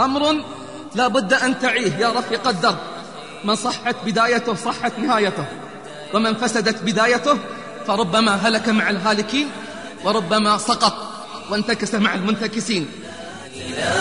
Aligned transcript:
أمر 0.00 0.44
لا 0.94 1.08
بد 1.08 1.32
أن 1.32 1.58
تعيه 1.58 1.92
يا 1.98 2.08
رفيق 2.08 2.48
الدرب 2.48 2.78
من 3.44 3.56
صحت 3.56 3.96
بدايته 4.06 4.54
صحت 4.54 4.98
نهايته. 4.98 5.44
ومن 6.14 6.34
فسدت 6.34 6.82
بدايته 6.82 7.38
فربما 7.86 8.34
هلك 8.34 8.68
مع 8.68 8.90
الهالكين 8.90 9.50
وربما 10.04 10.58
سقط 10.58 10.94
وانتكس 11.50 11.94
مع 11.94 12.14
المنتكسين. 12.14 12.88
إلى 13.56 13.94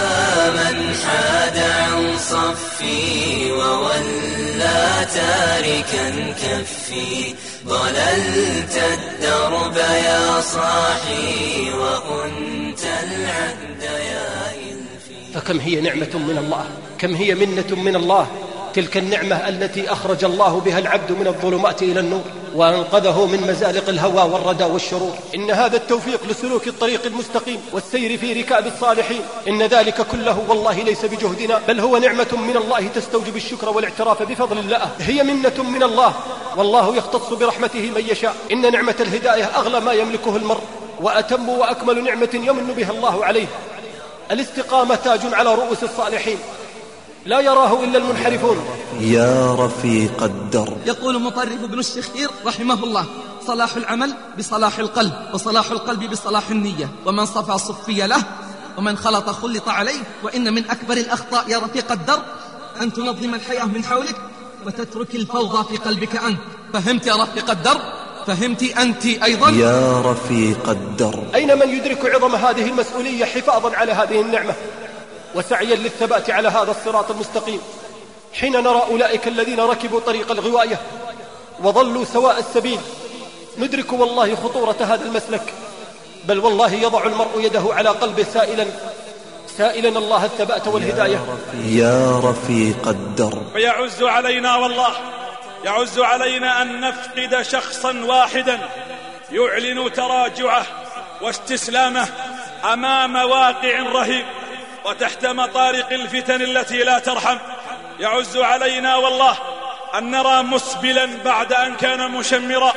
من 0.56 0.96
حاد 1.06 1.58
عن 1.58 2.18
صفي 2.18 3.52
وولى 3.52 5.08
تاركا 5.14 6.34
كفي 6.42 7.36
ضللت 7.68 8.84
الدرب 8.94 9.78
يا 9.78 10.42
صاحي 10.42 11.72
وأنت 11.74 12.84
إلفي 12.84 13.75
فكم 15.46 15.60
هي 15.60 15.82
نعمة 15.82 16.10
من 16.14 16.38
الله؟ 16.38 16.66
كم 17.00 17.14
هي 17.14 17.36
منة 17.36 17.84
من 17.84 17.96
الله؟ 17.96 18.28
تلك 18.74 18.98
النعمة 18.98 19.36
التي 19.50 19.92
أخرج 19.92 20.24
الله 20.24 20.60
بها 20.60 20.80
العبد 20.80 21.12
من 21.12 21.28
الظلمات 21.28 21.84
إلى 21.84 22.00
النور 22.00 22.22
وأنقذه 22.56 23.26
من 23.26 23.42
مزالق 23.42 23.90
الهوى 23.90 24.32
والردى 24.32 24.64
والشرور. 24.64 25.14
إن 25.36 25.52
هذا 25.52 25.78
التوفيق 25.78 26.20
لسلوك 26.30 26.68
الطريق 26.68 27.06
المستقيم 27.06 27.60
والسير 27.74 28.18
في 28.18 28.34
ركاب 28.34 28.68
الصالحين. 28.68 29.22
إن 29.48 29.64
ذلك 29.64 30.02
كله 30.02 30.46
والله 30.48 30.84
ليس 30.84 31.06
بجهدنا 31.06 31.62
بل 31.68 31.80
هو 31.80 31.98
نعمة 31.98 32.38
من 32.48 32.58
الله 32.58 32.88
تستوجب 32.88 33.36
الشكر 33.36 33.70
والاعتراف 33.70 34.24
بفضل 34.24 34.58
الله. 34.58 34.90
هي 35.00 35.24
منة 35.24 35.64
من 35.64 35.84
الله 35.84 36.14
والله 36.58 36.96
يختص 36.96 37.34
برحمته 37.34 37.92
من 37.96 38.04
يشاء. 38.10 38.36
إن 38.52 38.72
نعمة 38.72 38.96
الهداية 39.00 39.44
أغلى 39.44 39.80
ما 39.80 39.94
يملكه 39.94 40.36
المرء 40.36 40.64
وأتم 41.02 41.50
وأكمل 41.50 42.04
نعمة 42.04 42.30
يمن 42.34 42.74
بها 42.78 42.92
الله 42.92 43.26
عليه. 43.26 43.48
الاستقامة 44.32 44.96
تاج 44.96 45.34
على 45.34 45.56
رؤوس 45.56 45.84
الصالحين. 45.84 46.38
لا 47.26 47.40
يراه 47.40 47.84
إلا 47.84 47.98
المنحرفون. 47.98 48.66
يا 49.00 49.56
رفيق 49.56 50.24
الدرب 50.24 50.78
يقول 50.86 51.22
مطرف 51.22 51.62
بن 51.62 51.80
الشخير 51.80 52.30
رحمه 52.46 52.84
الله 52.84 53.06
صلاح 53.48 53.76
العمل 53.76 54.14
بصلاح 54.40 54.80
القلب 54.80 55.14
وصلاح 55.34 55.72
القلب 55.72 56.10
بصلاح 56.12 56.50
النية. 56.50 56.90
ومن 57.06 57.26
صفى 57.26 57.58
صفي 57.58 58.08
له 58.08 58.24
ومن 58.78 58.98
خلط 58.98 59.30
خلط 59.30 59.70
عليه. 59.70 60.04
وإن 60.24 60.54
من 60.54 60.70
أكبر 60.70 60.98
الأخطاء 60.98 61.50
يا 61.50 61.58
رفيق 61.58 61.92
الدرب 61.92 62.24
أن 62.82 62.94
تنظم 62.94 63.34
الحياة 63.34 63.66
من 63.66 63.84
حولك 63.84 64.16
وتترك 64.66 65.16
الفوضى 65.16 65.68
في 65.68 65.78
قلبك 65.78 66.16
أنت. 66.16 66.40
فهمت 66.74 67.08
يا 67.08 67.16
رفيق 67.16 67.50
الدرب 67.50 67.82
فهمت 68.28 68.64
أنت 68.64 69.06
أيضا؟ 69.06 69.50
يا 69.50 70.02
رفيق 70.02 70.70
الدرب 70.70 71.36
أين 71.36 71.60
من 71.60 71.70
يدرك 71.70 72.16
عظم 72.16 72.36
هذه 72.36 72.70
المسؤولية 72.70 73.26
حفاظا 73.26 73.76
على 73.76 73.92
هذه 73.92 74.22
النعمة 74.22 74.54
وسعيا 75.36 75.76
للثبات 75.76 76.30
على 76.30 76.48
هذا 76.48 76.72
الصراط 76.72 77.12
المستقيم؟ 77.12 77.60
حين 78.34 78.52
نرى 78.52 78.82
أولئك 78.92 79.28
الذين 79.28 79.60
ركبوا 79.60 80.00
طريق 80.00 80.32
الغواية 80.32 80.80
وظلوا 81.64 82.06
سواء 82.06 82.40
السبيل 82.40 82.80
ندرك 83.58 83.94
والله 83.94 84.36
خطورة 84.36 84.76
هذا 84.80 85.06
المسلك. 85.06 85.54
بل 86.26 86.40
والله 86.40 86.74
يضع 86.74 87.06
المرء 87.06 87.42
يده 87.42 87.64
على 87.74 87.90
قلبه 87.90 88.26
سائلا 88.34 88.66
سائلا 89.58 90.00
الله 90.00 90.26
الثبات 90.26 90.68
والهداية. 90.68 91.26
يا 91.66 92.20
رفيق 92.20 92.88
الدرب 92.88 93.44
فيعز 93.54 94.04
علينا 94.04 94.56
والله. 94.56 94.92
يعز 95.64 96.00
علينا 96.00 96.62
أن 96.62 96.82
نفقد 96.82 97.42
شخصا 97.42 98.02
واحدا 98.06 98.60
يعلن 99.32 99.94
تراجعه 99.94 100.66
واستسلامه 101.22 102.08
أمام 102.74 103.16
واقع 103.16 103.80
رهيب 103.80 104.26
وتحت 104.86 105.26
مطارق 105.26 105.92
الفتن 105.92 106.42
التي 106.42 106.84
لا 106.84 107.00
ترحم. 107.00 107.38
يعز 108.00 108.38
علينا 108.38 108.96
والله 108.96 109.38
أن 109.98 110.12
نرى 110.12 110.44
مسبلا 110.44 111.10
بعد 111.26 111.54
أن 111.54 111.76
كان 111.76 112.12
مشمرا 112.12 112.74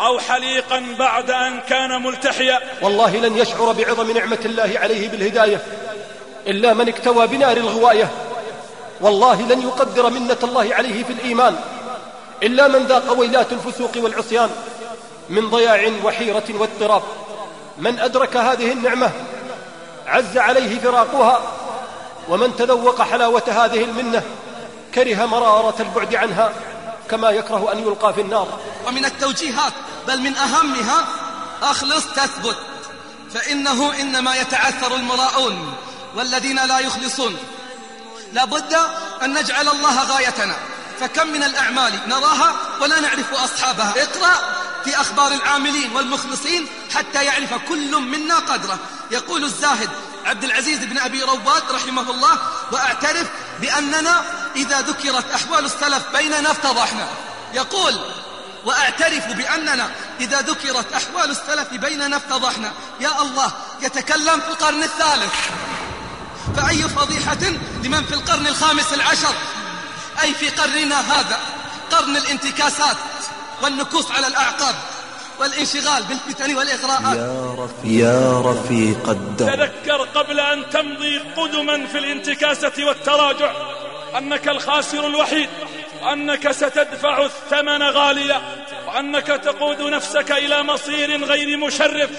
أو 0.00 0.18
حليقا 0.18 0.84
بعد 0.98 1.30
أن 1.30 1.60
كان 1.60 2.02
ملتحيا. 2.02 2.60
والله 2.82 3.16
لن 3.16 3.38
يشعر 3.38 3.72
بعظم 3.72 4.10
نعمة 4.10 4.38
الله 4.44 4.72
عليه 4.82 5.08
بالهداية 5.08 5.60
إلا 6.46 6.74
من 6.74 6.88
اكتوى 6.88 7.26
بنار 7.26 7.56
الغواية. 7.56 8.08
والله 9.00 9.42
لن 9.42 9.62
يقدر 9.62 10.10
منة 10.10 10.38
الله 10.42 10.74
عليه 10.74 11.04
في 11.04 11.12
الإيمان. 11.12 11.56
إلا 12.42 12.68
من 12.68 12.86
ذاق 12.86 13.18
ويلات 13.18 13.52
الفسوق 13.52 13.90
والعصيان 13.96 14.50
من 15.28 15.50
ضياع 15.50 15.92
وحيرة 16.04 16.44
واضطراب. 16.48 17.02
من 17.78 17.98
أدرك 17.98 18.36
هذه 18.36 18.72
النعمة 18.72 19.10
عز 20.06 20.38
عليه 20.38 20.80
فراقها 20.80 21.42
ومن 22.28 22.56
تذوق 22.56 23.02
حلاوة 23.02 23.42
هذه 23.48 23.84
المنة 23.84 24.22
كره 24.94 25.26
مرارة 25.26 25.82
البعد 25.82 26.14
عنها 26.14 26.52
كما 27.10 27.30
يكره 27.30 27.72
أن 27.72 27.78
يلقى 27.78 28.14
في 28.14 28.20
النار. 28.20 28.48
ومن 28.86 29.04
التوجيهات 29.04 29.72
بل 30.08 30.20
من 30.20 30.36
أهمها 30.36 31.04
أخلص 31.62 32.06
تثبت 32.06 32.56
فإنه 33.34 34.00
إنما 34.00 34.36
يتعثر 34.36 34.94
المراؤون 34.94 35.74
والذين 36.16 36.66
لا 36.66 36.78
يخلصون. 36.78 37.36
لابد 38.32 38.76
أن 39.22 39.34
نجعل 39.34 39.68
الله 39.68 40.14
غايتنا. 40.14 40.56
فكم 41.00 41.26
من 41.26 41.42
الأعمال 41.42 41.92
نراها 42.06 42.56
ولا 42.80 43.00
نعرف 43.00 43.34
أصحابها. 43.34 43.94
اقرأ 43.96 44.40
في 44.84 45.00
أخبار 45.00 45.32
العاملين 45.32 45.96
والمخلصين 45.96 46.66
حتى 46.94 47.24
يعرف 47.24 47.54
كل 47.68 47.96
منا 47.96 48.38
قدره. 48.38 48.78
يقول 49.10 49.44
الزاهد 49.44 49.90
عبد 50.24 50.44
العزيز 50.44 50.78
بن 50.78 50.98
أبي 50.98 51.22
رواد 51.22 51.62
رحمه 51.70 52.10
الله 52.10 52.38
وأعترف 52.72 53.28
بأننا 53.60 54.22
إذا 54.56 54.80
ذكرت 54.80 55.24
أحوال 55.34 55.64
السلف 55.64 56.02
بيننا 56.16 56.50
افتضحنا. 56.50 57.08
يقول 57.54 58.00
وأعترف 58.64 59.26
بأننا 59.26 59.90
إذا 60.20 60.40
ذكرت 60.40 60.92
أحوال 60.92 61.30
السلف 61.30 61.68
بيننا 61.72 62.16
افتضحنا. 62.16 62.72
يا 63.00 63.22
الله 63.22 63.52
يتكلم 63.80 64.40
في 64.40 64.48
القرن 64.48 64.82
الثالث. 64.82 65.32
فأي 66.56 66.82
فضيحة 66.82 67.42
لمن 67.82 68.04
في 68.04 68.14
القرن 68.14 68.46
الخامس 68.46 68.92
العشر؟ 68.92 69.34
أي 70.22 70.34
في 70.34 70.48
قرننا 70.48 71.00
هذا؟ 71.00 71.38
قرن 71.90 72.16
الانتكاسات 72.16 72.96
والنكوص 73.62 74.10
على 74.10 74.26
الأعقاب 74.26 74.74
والانشغال 75.40 76.02
بالفتن 76.02 76.54
والإغراءات. 76.54 77.16
يا 77.16 77.54
رفيق, 77.58 77.84
يا 77.84 78.40
رفيق 78.40 79.08
الدرب 79.08 79.48
تذكر 79.48 80.02
قبل 80.02 80.40
أن 80.40 80.70
تمضي 80.70 81.18
قدما 81.18 81.86
في 81.86 81.98
الانتكاسة 81.98 82.72
والتراجع 82.78 83.52
أنك 84.18 84.48
الخاسر 84.48 85.06
الوحيد 85.06 85.48
وأنك 86.02 86.52
ستدفع 86.52 87.24
الثمن 87.24 87.82
غاليا 87.82 88.42
وأنك 88.86 89.26
تقود 89.26 89.80
نفسك 89.80 90.32
إلى 90.32 90.62
مصير 90.62 91.24
غير 91.24 91.56
مشرف 91.56 92.10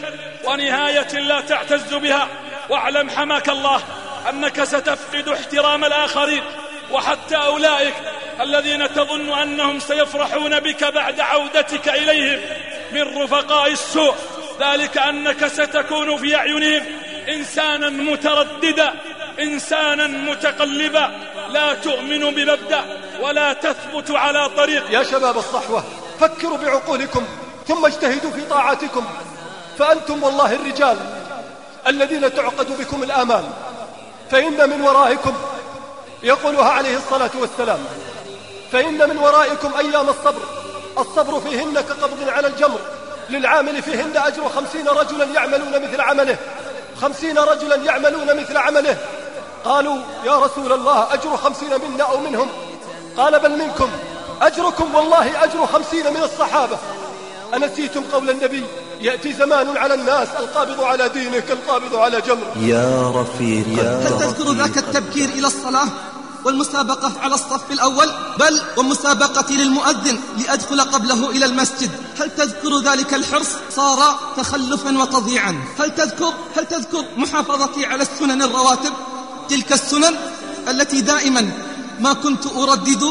ونهاية 0.43 1.13
لا 1.19 1.41
تعتز 1.41 1.93
بها. 1.93 2.27
واعلم 2.69 3.09
حماك 3.09 3.49
الله 3.49 3.83
أنك 4.29 4.63
ستفقد 4.63 5.27
احترام 5.27 5.85
الآخرين. 5.85 6.43
وحتى 6.91 7.35
أولئك 7.35 7.93
الذين 8.41 8.93
تظن 8.93 9.29
أنهم 9.29 9.79
سيفرحون 9.79 10.59
بك 10.59 10.83
بعد 10.83 11.19
عودتك 11.19 11.89
إليهم 11.89 12.39
من 12.91 13.23
رفقاء 13.23 13.71
السوء. 13.71 14.15
ذلك 14.59 14.97
أنك 14.97 15.47
ستكون 15.47 16.17
في 16.17 16.35
أعينهم 16.35 16.83
إنسانا 17.29 17.89
مترددا 17.89 18.93
إنسانا 19.39 20.07
متقلبا. 20.07 21.11
لا 21.49 21.73
تؤمن 21.73 22.19
بمبدأ 22.19 22.83
ولا 23.21 23.53
تثبت 23.53 24.11
على 24.11 24.49
طريق. 24.49 24.91
يا 24.91 25.03
شباب 25.03 25.37
الصحوة 25.37 25.83
فكروا 26.19 26.57
بعقولكم 26.57 27.25
ثم 27.67 27.85
اجتهدوا 27.85 28.31
في 28.31 28.41
طاعاتكم 28.41 29.05
فأنتم 29.79 30.23
والله 30.23 30.55
الرجال 30.55 30.97
الذين 31.87 32.35
تعقد 32.35 32.77
بكم 32.77 33.03
الآمال. 33.03 33.43
فإن 34.31 34.69
من 34.69 34.81
ورائكم 34.81 35.33
يقولها 36.23 36.69
عليه 36.69 36.97
الصلاة 36.97 37.31
والسلام. 37.39 37.79
فإن 38.71 39.09
من 39.09 39.17
ورائكم 39.17 39.71
أيام 39.79 40.09
الصبر 40.09 40.41
الصبر 40.97 41.39
فيهن 41.39 41.73
كقبض 41.73 42.29
على 42.29 42.47
الجمر 42.47 42.79
للعامل 43.29 43.81
فيهن 43.81 44.17
أجر 44.17 44.49
خمسين 44.49 44.87
رجلا 44.87 45.25
يعملون 45.25 45.83
مثل 45.83 46.01
عمله. 46.01 46.37
خمسين 47.01 47.37
رجلا 47.37 47.75
يعملون 47.75 48.37
مثل 48.37 48.57
عمله. 48.57 48.97
قالوا 49.65 49.97
يا 50.25 50.39
رسول 50.39 50.71
الله 50.71 51.13
أجر 51.13 51.37
خمسين 51.37 51.69
منا 51.69 52.03
أو 52.03 52.19
منهم؟ 52.19 52.49
قال 53.17 53.39
بل 53.39 53.51
منكم. 53.51 53.89
أجركم 54.41 54.95
والله 54.95 55.43
أجر 55.43 55.65
خمسين 55.65 56.13
من 56.13 56.23
الصحابة. 56.23 56.77
أنسيتم 57.53 58.03
قول 58.13 58.29
النبي 58.29 58.63
يأتي 59.01 59.33
زمان 59.33 59.77
على 59.77 59.93
الناس 59.93 60.27
القابض 60.39 60.83
على 60.83 61.09
دينه 61.09 61.39
كالقابض 61.39 61.95
على 61.95 62.21
جمر 62.21 62.45
يا 62.55 63.11
رفيق 63.15 63.67
هل 63.79 64.19
تذكر 64.19 64.51
ذاك 64.53 64.77
التبكير 64.77 65.29
إلى 65.29 65.47
الصلاة؟ 65.47 65.87
والمسابقة 66.45 67.13
على 67.19 67.35
الصف 67.35 67.71
الأول 67.71 68.11
بل 68.39 68.61
ومسابقة 68.77 69.53
للمؤذن 69.53 70.19
لأدخل 70.37 70.81
قبله 70.81 71.29
إلى 71.29 71.45
المسجد. 71.45 71.91
هل 72.19 72.35
تذكر 72.35 72.79
ذلك 72.79 73.13
الحرص؟ 73.13 73.49
صار 73.75 74.19
تخلفا 74.37 74.97
وتضييعا. 74.97 75.63
هل 75.79 75.95
تذكر؟ 75.95 76.33
هل 76.55 76.65
تذكر 76.65 77.05
محافظتي 77.17 77.85
على 77.85 78.03
السنن 78.03 78.41
الرواتب؟ 78.41 78.93
تلك 79.49 79.73
السنن 79.73 80.15
التي 80.67 81.01
دائما 81.01 81.51
ما 81.99 82.13
كنت 82.13 82.45
أردد 82.47 83.03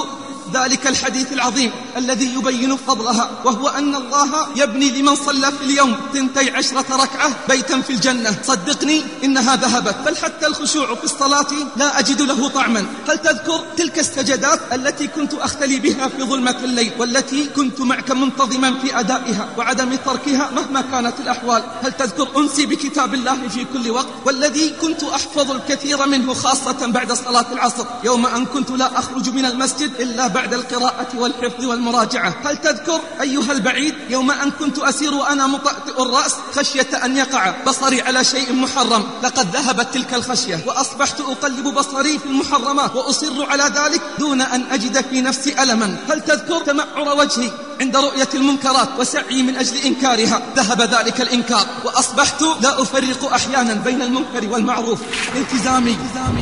ذلك 0.52 0.86
الحديث 0.86 1.32
العظيم. 1.32 1.70
الذي 1.96 2.34
يبين 2.34 2.76
فضلها 2.76 3.30
وهو 3.44 3.68
أن 3.68 3.94
الله 3.94 4.46
يبني 4.56 4.90
لمن 4.90 5.16
صلى 5.16 5.52
في 5.52 5.64
اليوم 5.64 5.96
تنتي 6.14 6.50
عشرة 6.50 6.96
ركعة 6.96 7.30
بيتا 7.48 7.80
في 7.80 7.90
الجنة. 7.92 8.36
صدقني 8.44 9.02
إنها 9.24 9.56
ذهبت 9.56 9.96
بل 10.06 10.16
حتى 10.16 10.46
الخشوع 10.46 10.94
في 10.94 11.04
الصلاة 11.04 11.46
لا 11.76 11.98
أجد 11.98 12.20
له 12.22 12.48
طعما. 12.48 12.86
هل 13.08 13.18
تذكر 13.18 13.60
تلك 13.76 13.98
السجدات 13.98 14.60
التي 14.72 15.06
كنت 15.06 15.34
أختلي 15.34 15.78
بها 15.78 16.08
في 16.08 16.22
ظلمة 16.22 16.56
الليل 16.64 16.92
والتي 16.98 17.44
كنت 17.56 17.80
معك 17.80 18.10
منتظما 18.10 18.78
في 18.78 19.00
أدائها 19.00 19.48
وعدم 19.58 19.94
تركها 19.94 20.50
مهما 20.56 20.80
كانت 20.80 21.20
الأحوال؟ 21.20 21.62
هل 21.82 21.92
تذكر 21.92 22.28
أنسي 22.36 22.66
بكتاب 22.66 23.14
الله 23.14 23.48
في 23.48 23.64
كل 23.64 23.90
وقت 23.90 24.06
والذي 24.26 24.70
كنت 24.80 25.02
أحفظ 25.02 25.50
الكثير 25.50 26.06
منه 26.06 26.34
خاصة 26.34 26.86
بعد 26.86 27.12
صلاة 27.12 27.52
العصر؟ 27.52 27.84
يوم 28.04 28.26
أن 28.26 28.46
كنت 28.46 28.70
لا 28.70 28.98
أخرج 28.98 29.30
من 29.30 29.44
المسجد 29.44 29.90
إلا 30.00 30.26
بعد 30.26 30.54
القراءة 30.54 31.08
والحفظ 31.18 31.64
والمراجعة 31.86 32.34
هل 32.44 32.56
تذكر 32.56 33.00
أيها 33.20 33.52
البعيد 33.52 33.94
يوم 34.10 34.30
أن 34.30 34.50
كنت 34.50 34.78
أسير 34.78 35.14
وأنا 35.14 35.46
مطأطئ 35.46 36.02
الرأس 36.02 36.34
خشية 36.54 37.04
أن 37.04 37.16
يقع 37.16 37.54
بصري 37.66 38.02
على 38.02 38.24
شيء 38.24 38.52
محرم؟ 38.52 39.04
لقد 39.22 39.56
ذهبت 39.56 39.94
تلك 39.94 40.14
الخشية 40.14 40.60
وأصبحت 40.66 41.20
أقلب 41.20 41.64
بصري 41.68 42.18
في 42.18 42.26
المحرمات 42.26 42.96
وأصر 42.96 43.46
على 43.50 43.64
ذلك 43.64 44.02
دون 44.18 44.40
أن 44.40 44.62
أجد 44.70 45.00
في 45.00 45.20
نفسي 45.20 45.62
ألما. 45.62 45.96
هل 46.10 46.20
تذكر 46.20 46.60
تمعر 46.60 47.18
وجهي؟ 47.18 47.50
عند 47.82 47.96
رؤية 47.96 48.28
المنكرات 48.34 48.88
وسعي 48.98 49.42
من 49.42 49.56
أجل 49.56 49.76
إنكارها. 49.76 50.42
ذهب 50.56 50.80
ذلك 50.82 51.20
الإنكار 51.20 51.66
وأصبحت 51.84 52.42
لا 52.60 52.82
أفرق 52.82 53.32
أحيانا 53.34 53.74
بين 53.74 54.02
المنكر 54.02 54.48
والمعروف. 54.50 55.00
التزامي 55.36 55.96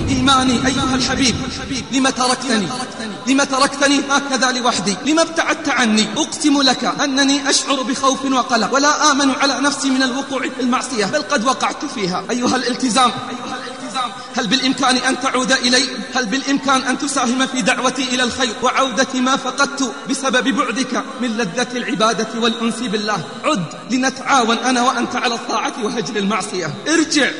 إيماني 0.08 0.66
أيها 0.66 0.94
الحبيب. 0.94 1.34
لم 1.92 2.08
تركتني؟ 2.08 2.68
لم 3.26 3.42
تركتني 3.42 4.00
هكذا 4.10 4.50
لوحدي؟ 4.50 4.96
لم 5.06 5.18
ابتعدت 5.18 5.68
عني؟ 5.68 6.06
أقسم 6.16 6.62
لك 6.62 6.84
أنني 6.84 7.50
أشعر 7.50 7.82
بخوف 7.82 8.24
وقلق 8.24 8.74
ولا 8.74 9.10
آمن 9.10 9.30
على 9.30 9.60
نفسي 9.60 9.90
من 9.90 10.02
الوقوع 10.02 10.40
في 10.40 10.60
المعصية 10.60 11.06
بل 11.06 11.22
قد 11.22 11.44
وقعت 11.44 11.84
فيها. 11.84 12.24
أيها 12.30 12.56
الالتزام. 12.56 13.10
هل 14.40 14.46
بالإمكان 14.46 14.96
أن 14.96 15.20
تعود 15.20 15.52
إلي؟ 15.52 15.88
هل 16.14 16.26
بالإمكان 16.26 16.82
أن 16.82 16.98
تساهم 16.98 17.46
في 17.46 17.62
دعوتي 17.62 18.02
إلى 18.02 18.22
الخير 18.22 18.54
وعودة 18.62 19.20
ما 19.20 19.36
فقدت 19.36 19.92
بسبب 20.10 20.48
بعدك 20.48 21.04
من 21.20 21.28
لذة 21.36 21.76
العبادة 21.76 22.40
والأنس 22.40 22.78
بالله؟ 22.78 23.24
عد 23.44 23.64
لنتعاون 23.90 24.58
أنا 24.58 24.82
وأنت 24.82 25.16
على 25.16 25.34
الطاعة 25.34 25.74
وهجر 25.84 26.16
المعصية. 26.16 26.74
ارجع 26.88 27.30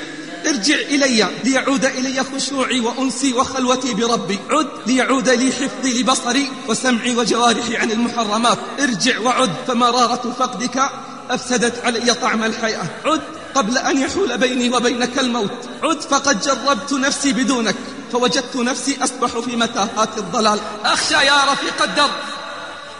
ارجع 0.47 0.75
إلي 0.75 1.29
ليعود 1.44 1.85
إلي 1.85 2.25
خشوعي 2.25 2.81
وأنسي 2.81 3.32
وخلوتي 3.32 3.94
بربي. 3.94 4.38
عد 4.50 4.69
ليعود 4.87 5.29
لي 5.29 5.52
حفظي 5.52 6.00
لبصري 6.00 6.50
وسمعي 6.69 7.17
وجوارحي 7.17 7.76
عن 7.76 7.91
المحرمات. 7.91 8.58
ارجع 8.81 9.19
وعد 9.20 9.52
فمرارة 9.69 10.35
فقدك 10.38 10.91
أفسدت 11.31 11.85
علي 11.85 12.14
طعم 12.14 12.44
الحياة. 12.44 12.87
عد 13.05 13.40
قبل 13.55 13.79
أن 13.79 13.99
يحول 13.99 14.38
بيني 14.38 14.76
وبينك 14.76 15.19
الموت. 15.19 15.69
عد 15.82 16.00
فقد 16.00 16.41
جربت 16.41 16.93
نفسي 16.93 17.32
بدونك 17.32 17.76
فوجدت 18.12 18.56
نفسي 18.56 18.99
أسبح 19.05 19.38
في 19.38 19.56
متاهات 19.56 20.19
الضلال. 20.19 20.61
أخشى 20.85 21.14
يا 21.14 21.44
رفيق 21.52 21.82
الدرب. 21.82 22.11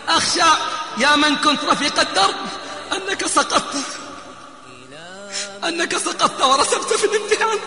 أخشى 0.08 0.50
يا 0.99 1.17
من 1.17 1.37
كنت 1.37 1.64
رفيق 1.64 2.00
الدرب. 2.00 2.35
أنك 2.93 3.26
سقطت. 3.26 3.76
أنك 5.64 5.99
سقطت 5.99 6.43
ورسبت 6.43 6.93
في 6.93 7.06
الامتحان. 7.06 7.58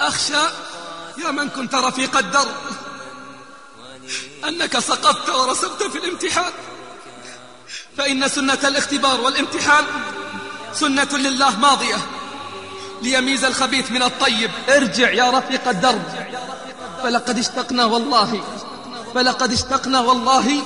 أخشى 0.00 0.44
يا 1.24 1.30
من 1.30 1.48
كنت 1.48 1.74
رفيق 1.74 2.16
الدرب. 2.16 2.56
أنك 4.48 4.78
سقطت 4.78 5.30
ورسبت 5.30 5.82
في 5.82 5.98
الامتحان. 5.98 6.52
فإن 7.98 8.28
سنة 8.28 8.58
الاختبار 8.64 9.20
والامتحان 9.20 9.84
سنة 10.72 11.08
لله 11.12 11.58
ماضية. 11.58 11.96
ليميز 13.02 13.44
الخبيث 13.44 13.90
من 13.90 14.02
الطيب. 14.02 14.50
ارجع 14.68 15.10
يا 15.10 15.30
رفيق 15.30 15.68
الدرب. 15.68 16.02
فلقد 17.02 17.38
اشتقنا 17.38 17.84
والله. 17.84 18.40
فلقد 19.14 19.52
اشتقنا 19.52 20.00
والله 20.00 20.62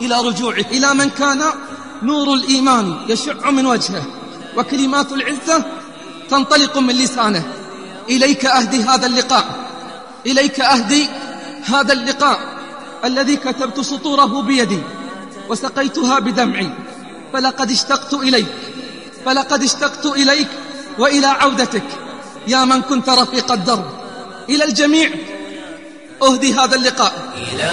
إلى 0.00 0.20
رجوعه. 0.20 0.64
إلى 0.72 0.94
من 0.94 1.10
كان 1.10 1.42
نور 2.02 2.34
الإيمان 2.34 2.96
يشع 3.08 3.50
من 3.50 3.66
وجهه. 3.66 4.06
وكلمات 4.56 5.12
العزة 5.12 5.64
تنطلق 6.30 6.78
من 6.78 6.94
لسانه. 6.94 7.52
إليك 8.10 8.46
أهدي 8.46 8.82
هذا 8.82 9.06
اللقاء. 9.06 9.46
إليك 10.26 10.60
أهدي 10.60 11.08
هذا 11.64 11.92
اللقاء 11.92 12.40
الذي 13.04 13.36
كتبت 13.36 13.80
سطوره 13.80 14.42
بيدي. 14.42 14.82
وسقيتها 15.48 16.18
بدمعي. 16.18 16.70
فلقد 17.32 17.70
اشتقت 17.70 18.14
إليك. 18.14 18.46
فلقد 19.24 19.62
اشتقت 19.62 20.06
إليك 20.06 20.48
وإلى 20.98 21.26
عودتك. 21.26 21.88
يا 22.46 22.64
من 22.64 22.82
كنت 22.82 23.08
رفيق 23.08 23.52
الدرب 23.52 23.90
إلى 24.48 24.64
الجميع. 24.64 25.10
أهدي 26.22 26.54
هذا 26.54 26.76
اللقاء. 26.76 27.12
إلى 27.36 27.72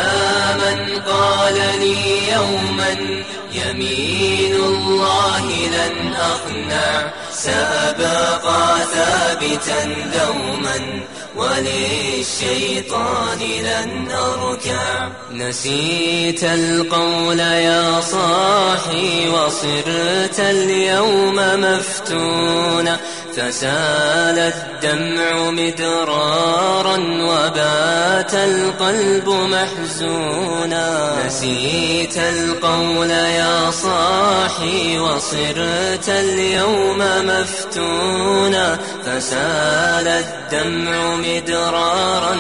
من 0.62 1.01
قال 1.01 1.80
لي 1.80 2.31
يوما 2.31 3.24
يمين 3.55 4.53
الله 4.55 5.45
لن 5.75 5.95
أقنع 6.13 6.95
سأبقى 7.31 8.65
ثابتا 8.93 9.81
دوما 9.85 10.77
وللشيطان 11.35 12.81
لن 13.39 13.91
أركع. 14.11 15.09
نسيت 15.31 16.43
القول 16.43 17.39
يا 17.39 18.01
صاحي 18.01 19.29
وصرت 19.29 20.39
اليوم 20.39 21.35
مفتونا. 21.35 22.99
فسال 23.35 24.37
الدمع 24.39 25.51
مدرارا 25.51 26.97
وبات 27.29 28.33
القلب 28.33 29.27
محزونا. 29.29 30.88
نسيت 31.25 32.17
القول 32.17 33.09
يا 33.09 33.44
صاحي 33.71 34.99
وصرت 34.99 36.09
اليوم 36.09 36.99
مفتونا 37.31 38.79
فسال 39.05 40.07
الدمع 40.07 41.15
مدرارا 41.15 42.35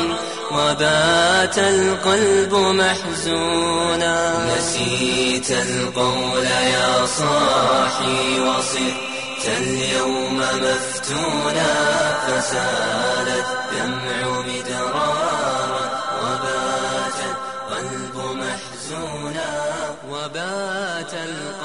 وبات 0.51 1.57
القلب 1.57 2.53
محزونا. 2.53 4.15
نسيت 4.57 5.51
القول 5.51 6.45
يا 6.45 7.05
صاحي 7.05 8.39
وصرت 8.39 9.45
اليوم 9.57 10.37
مفتونا 10.37 11.73
فسال 12.27 13.27
الدمع 13.27 14.44
محزونا 21.25 21.41
وبات 21.47 21.55
القلب 21.55 21.64